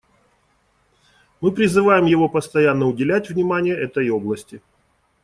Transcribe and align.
Мы 1.41 1.51
призываем 1.51 2.07
его 2.07 2.27
постоянно 2.27 2.87
уделять 2.87 3.29
внимание 3.29 3.75
этой 3.79 4.09
области. 4.09 4.59